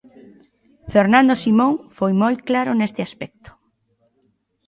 [0.93, 3.49] Fernando Simón foi moi claro neste aspecto.